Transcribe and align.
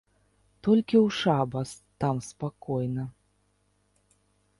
Толькі 0.67 0.97
ў 1.05 1.17
шабас 1.17 1.69
там 2.03 2.15
спакойна. 2.29 3.05